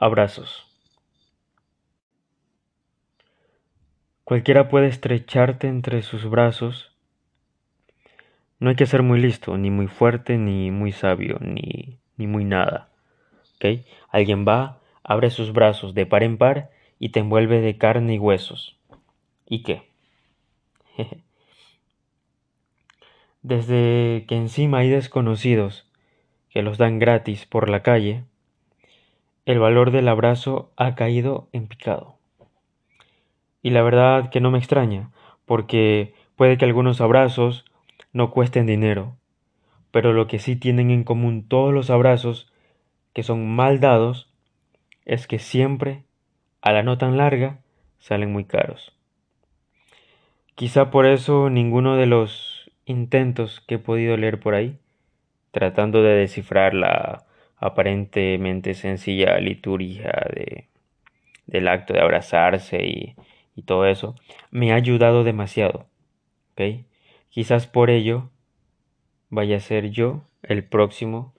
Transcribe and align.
Abrazos. 0.00 0.64
Cualquiera 4.22 4.68
puede 4.68 4.86
estrecharte 4.86 5.66
entre 5.66 6.02
sus 6.02 6.30
brazos. 6.30 6.92
No 8.60 8.70
hay 8.70 8.76
que 8.76 8.86
ser 8.86 9.02
muy 9.02 9.20
listo, 9.20 9.58
ni 9.58 9.72
muy 9.72 9.88
fuerte, 9.88 10.38
ni 10.38 10.70
muy 10.70 10.92
sabio, 10.92 11.38
ni, 11.40 11.98
ni 12.16 12.28
muy 12.28 12.44
nada. 12.44 12.90
¿Ok? 13.56 13.80
Alguien 14.10 14.46
va, 14.46 14.78
abre 15.02 15.30
sus 15.30 15.52
brazos 15.52 15.94
de 15.94 16.06
par 16.06 16.22
en 16.22 16.38
par 16.38 16.70
y 17.00 17.08
te 17.08 17.18
envuelve 17.18 17.60
de 17.60 17.76
carne 17.76 18.14
y 18.14 18.18
huesos. 18.20 18.78
¿Y 19.46 19.64
qué? 19.64 19.88
Desde 23.42 24.26
que 24.28 24.36
encima 24.36 24.78
hay 24.78 24.90
desconocidos 24.90 25.90
que 26.50 26.62
los 26.62 26.78
dan 26.78 27.00
gratis 27.00 27.46
por 27.46 27.68
la 27.68 27.82
calle, 27.82 28.22
el 29.48 29.58
valor 29.58 29.92
del 29.92 30.08
abrazo 30.08 30.70
ha 30.76 30.94
caído 30.94 31.48
en 31.52 31.68
picado. 31.68 32.18
Y 33.62 33.70
la 33.70 33.80
verdad 33.80 34.28
que 34.28 34.42
no 34.42 34.50
me 34.50 34.58
extraña, 34.58 35.10
porque 35.46 36.12
puede 36.36 36.58
que 36.58 36.66
algunos 36.66 37.00
abrazos 37.00 37.64
no 38.12 38.30
cuesten 38.30 38.66
dinero, 38.66 39.16
pero 39.90 40.12
lo 40.12 40.26
que 40.26 40.38
sí 40.38 40.54
tienen 40.54 40.90
en 40.90 41.02
común 41.02 41.48
todos 41.48 41.72
los 41.72 41.88
abrazos 41.88 42.52
que 43.14 43.22
son 43.22 43.48
mal 43.48 43.80
dados 43.80 44.30
es 45.06 45.26
que 45.26 45.38
siempre, 45.38 46.04
a 46.60 46.70
la 46.72 46.82
no 46.82 46.98
tan 46.98 47.16
larga, 47.16 47.60
salen 47.98 48.30
muy 48.30 48.44
caros. 48.44 48.94
Quizá 50.56 50.90
por 50.90 51.06
eso 51.06 51.48
ninguno 51.48 51.96
de 51.96 52.04
los 52.04 52.70
intentos 52.84 53.62
que 53.66 53.76
he 53.76 53.78
podido 53.78 54.14
leer 54.18 54.40
por 54.40 54.54
ahí, 54.54 54.76
tratando 55.52 56.02
de 56.02 56.16
descifrar 56.16 56.74
la 56.74 57.24
aparentemente 57.58 58.74
sencilla 58.74 59.38
liturgia 59.38 60.12
de, 60.34 60.68
del 61.46 61.68
acto 61.68 61.92
de 61.94 62.00
abrazarse 62.00 62.84
y, 62.84 63.16
y 63.56 63.62
todo 63.62 63.86
eso, 63.86 64.14
me 64.50 64.72
ha 64.72 64.76
ayudado 64.76 65.24
demasiado. 65.24 65.86
¿ok? 66.52 66.84
Quizás 67.28 67.66
por 67.66 67.90
ello 67.90 68.30
vaya 69.30 69.56
a 69.56 69.60
ser 69.60 69.90
yo 69.90 70.22
el 70.42 70.64
próximo 70.64 71.34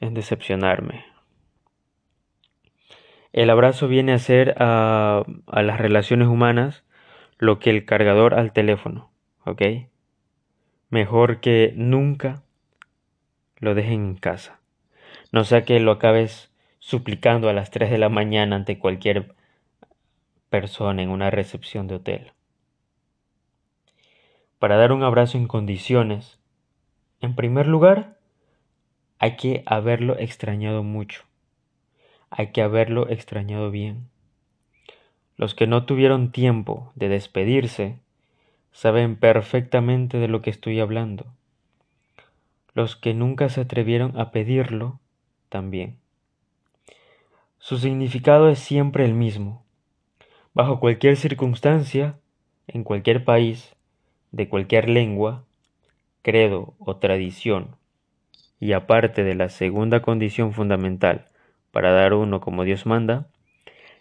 en 0.00 0.14
decepcionarme. 0.14 1.04
El 3.32 3.50
abrazo 3.50 3.86
viene 3.86 4.14
a 4.14 4.18
ser 4.18 4.54
a, 4.58 5.24
a 5.46 5.62
las 5.62 5.78
relaciones 5.78 6.28
humanas 6.28 6.84
lo 7.38 7.58
que 7.58 7.70
el 7.70 7.84
cargador 7.84 8.34
al 8.34 8.52
teléfono, 8.52 9.10
¿ok? 9.44 9.62
Mejor 10.88 11.40
que 11.40 11.74
nunca 11.76 12.42
lo 13.58 13.74
dejen 13.74 14.04
en 14.04 14.14
casa. 14.14 14.60
No 15.32 15.44
sea 15.44 15.64
que 15.64 15.80
lo 15.80 15.92
acabes 15.92 16.50
suplicando 16.78 17.48
a 17.48 17.52
las 17.52 17.70
3 17.70 17.90
de 17.90 17.98
la 17.98 18.08
mañana 18.08 18.56
ante 18.56 18.78
cualquier 18.78 19.34
persona 20.50 21.02
en 21.02 21.10
una 21.10 21.30
recepción 21.30 21.88
de 21.88 21.96
hotel. 21.96 22.32
Para 24.58 24.76
dar 24.76 24.92
un 24.92 25.02
abrazo 25.02 25.36
en 25.36 25.48
condiciones, 25.48 26.38
en 27.20 27.34
primer 27.34 27.66
lugar, 27.66 28.16
hay 29.18 29.36
que 29.36 29.62
haberlo 29.66 30.18
extrañado 30.18 30.82
mucho. 30.82 31.24
Hay 32.30 32.52
que 32.52 32.62
haberlo 32.62 33.08
extrañado 33.08 33.70
bien. 33.70 34.08
Los 35.36 35.54
que 35.54 35.66
no 35.66 35.84
tuvieron 35.84 36.32
tiempo 36.32 36.92
de 36.94 37.08
despedirse 37.08 37.98
saben 38.72 39.16
perfectamente 39.16 40.18
de 40.18 40.28
lo 40.28 40.40
que 40.40 40.50
estoy 40.50 40.80
hablando. 40.80 41.26
Los 42.74 42.96
que 42.96 43.14
nunca 43.14 43.48
se 43.48 43.62
atrevieron 43.62 44.18
a 44.18 44.30
pedirlo 44.30 45.00
también. 45.48 45.98
Su 47.58 47.78
significado 47.78 48.48
es 48.48 48.58
siempre 48.58 49.04
el 49.04 49.14
mismo. 49.14 49.64
Bajo 50.54 50.80
cualquier 50.80 51.16
circunstancia, 51.16 52.18
en 52.66 52.84
cualquier 52.84 53.24
país, 53.24 53.74
de 54.32 54.48
cualquier 54.48 54.88
lengua, 54.88 55.44
credo 56.22 56.74
o 56.78 56.96
tradición, 56.96 57.76
y 58.60 58.72
aparte 58.72 59.24
de 59.24 59.34
la 59.34 59.48
segunda 59.48 60.02
condición 60.02 60.52
fundamental 60.52 61.28
para 61.70 61.92
dar 61.92 62.14
uno 62.14 62.40
como 62.40 62.64
Dios 62.64 62.86
manda, 62.86 63.28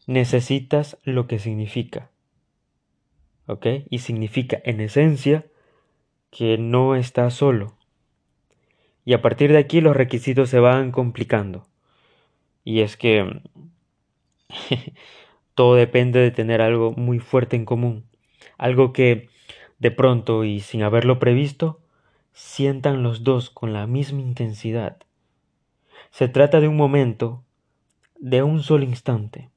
necesitas 0.07 0.97
lo 1.03 1.27
que 1.27 1.39
significa. 1.39 2.09
¿Ok? 3.47 3.67
Y 3.89 3.99
significa 3.99 4.59
en 4.63 4.81
esencia 4.81 5.45
que 6.31 6.57
no 6.57 6.95
estás 6.95 7.33
solo, 7.33 7.74
y 9.05 9.13
a 9.13 9.21
partir 9.21 9.51
de 9.51 9.59
aquí 9.59 9.79
los 9.79 9.95
requisitos 9.95 10.49
se 10.49 10.59
van 10.59 10.91
complicando. 10.91 11.67
Y 12.63 12.81
es 12.81 12.97
que 12.97 13.41
todo 15.55 15.75
depende 15.75 16.19
de 16.19 16.31
tener 16.31 16.61
algo 16.61 16.91
muy 16.91 17.19
fuerte 17.19 17.55
en 17.55 17.65
común. 17.65 18.05
Algo 18.57 18.91
que 18.91 19.29
de 19.79 19.91
pronto 19.91 20.43
y 20.43 20.61
sin 20.61 20.83
haberlo 20.83 21.19
previsto, 21.19 21.79
sientan 22.33 23.03
los 23.03 23.23
dos 23.23 23.49
con 23.49 23.73
la 23.73 23.87
misma 23.87 24.21
intensidad. 24.21 24.97
Se 26.09 26.27
trata 26.27 26.59
de 26.59 26.67
un 26.67 26.77
momento, 26.77 27.43
de 28.17 28.41
un 28.41 28.63
solo 28.63 28.83
instante. 28.83 29.49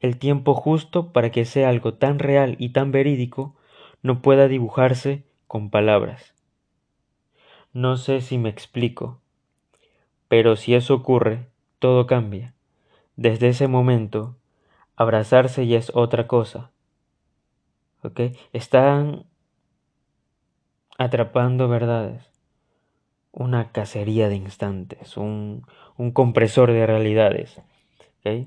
El 0.00 0.18
tiempo 0.18 0.54
justo 0.54 1.12
para 1.12 1.30
que 1.30 1.44
sea 1.44 1.70
algo 1.70 1.94
tan 1.94 2.18
real 2.18 2.56
y 2.58 2.70
tan 2.70 2.92
verídico 2.92 3.56
no 4.02 4.20
pueda 4.20 4.48
dibujarse 4.48 5.24
con 5.46 5.70
palabras. 5.70 6.33
No 7.74 7.96
sé 7.96 8.20
si 8.20 8.38
me 8.38 8.50
explico, 8.50 9.20
pero 10.28 10.54
si 10.54 10.76
eso 10.76 10.94
ocurre, 10.94 11.48
todo 11.80 12.06
cambia. 12.06 12.54
Desde 13.16 13.48
ese 13.48 13.66
momento, 13.66 14.36
abrazarse 14.94 15.66
ya 15.66 15.78
es 15.78 15.90
otra 15.92 16.28
cosa. 16.28 16.70
¿Ok? 18.04 18.20
Están 18.52 19.26
atrapando 20.98 21.66
verdades. 21.66 22.30
Una 23.32 23.72
cacería 23.72 24.28
de 24.28 24.36
instantes, 24.36 25.16
un, 25.16 25.66
un 25.96 26.12
compresor 26.12 26.70
de 26.70 26.86
realidades. 26.86 27.60
¿Ok? 28.20 28.46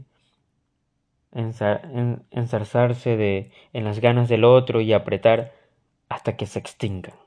enzarzarse 1.34 3.18
de, 3.18 3.52
en 3.74 3.84
las 3.84 4.00
ganas 4.00 4.30
del 4.30 4.46
otro 4.46 4.80
y 4.80 4.94
apretar 4.94 5.52
hasta 6.08 6.38
que 6.38 6.46
se 6.46 6.60
extingan. 6.60 7.27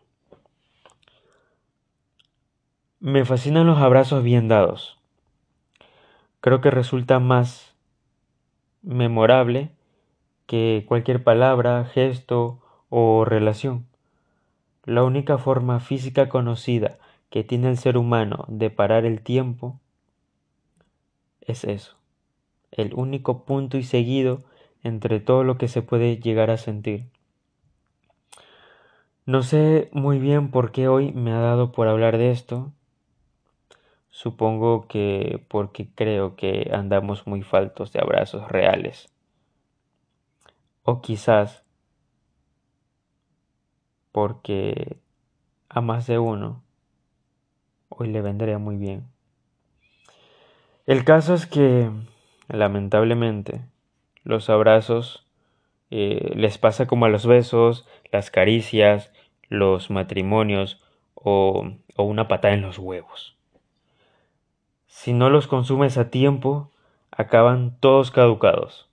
Me 3.02 3.24
fascinan 3.24 3.66
los 3.66 3.78
abrazos 3.78 4.22
bien 4.22 4.46
dados. 4.48 4.98
Creo 6.42 6.60
que 6.60 6.70
resulta 6.70 7.18
más 7.18 7.74
memorable 8.82 9.70
que 10.44 10.84
cualquier 10.86 11.24
palabra, 11.24 11.82
gesto 11.86 12.60
o 12.90 13.24
relación. 13.24 13.86
La 14.84 15.02
única 15.02 15.38
forma 15.38 15.80
física 15.80 16.28
conocida 16.28 16.98
que 17.30 17.42
tiene 17.42 17.70
el 17.70 17.78
ser 17.78 17.96
humano 17.96 18.44
de 18.48 18.68
parar 18.68 19.06
el 19.06 19.22
tiempo 19.22 19.80
es 21.40 21.64
eso, 21.64 21.96
el 22.70 22.92
único 22.92 23.46
punto 23.46 23.78
y 23.78 23.82
seguido 23.82 24.42
entre 24.82 25.20
todo 25.20 25.42
lo 25.42 25.56
que 25.56 25.68
se 25.68 25.80
puede 25.80 26.18
llegar 26.18 26.50
a 26.50 26.58
sentir. 26.58 27.06
No 29.24 29.42
sé 29.42 29.88
muy 29.92 30.18
bien 30.18 30.50
por 30.50 30.70
qué 30.70 30.86
hoy 30.86 31.12
me 31.12 31.32
ha 31.32 31.38
dado 31.38 31.72
por 31.72 31.88
hablar 31.88 32.18
de 32.18 32.30
esto, 32.30 32.74
Supongo 34.10 34.88
que 34.88 35.44
porque 35.48 35.88
creo 35.94 36.36
que 36.36 36.70
andamos 36.72 37.26
muy 37.26 37.42
faltos 37.42 37.92
de 37.92 38.00
abrazos 38.00 38.48
reales. 38.48 39.08
O 40.82 41.00
quizás 41.00 41.64
porque 44.12 44.98
a 45.68 45.80
más 45.80 46.06
de 46.06 46.18
uno 46.18 46.62
hoy 47.88 48.08
le 48.08 48.20
vendría 48.20 48.58
muy 48.58 48.76
bien. 48.76 49.06
El 50.86 51.04
caso 51.04 51.34
es 51.34 51.46
que, 51.46 51.90
lamentablemente, 52.48 53.60
los 54.24 54.50
abrazos 54.50 55.24
eh, 55.90 56.32
les 56.34 56.58
pasa 56.58 56.86
como 56.86 57.04
a 57.04 57.08
los 57.08 57.26
besos, 57.26 57.86
las 58.10 58.30
caricias, 58.30 59.12
los 59.48 59.90
matrimonios 59.90 60.82
o, 61.14 61.70
o 61.96 62.02
una 62.02 62.26
patada 62.26 62.54
en 62.54 62.62
los 62.62 62.78
huevos. 62.78 63.39
Si 65.02 65.14
no 65.14 65.30
los 65.30 65.46
consumes 65.46 65.96
a 65.96 66.10
tiempo, 66.10 66.70
acaban 67.10 67.74
todos 67.80 68.10
caducados. 68.10 68.86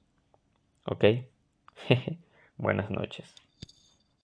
¿Ok? 0.86 1.04
Buenas 2.58 2.90
noches. 2.90 3.36